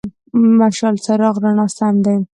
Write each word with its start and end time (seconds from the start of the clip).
مشال: 0.59 0.95
څراغ، 1.05 1.35
رڼا 1.43 1.65
سم 1.77 1.95
دی. 2.05 2.15